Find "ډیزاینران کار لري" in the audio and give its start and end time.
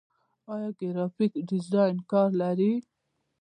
1.49-2.71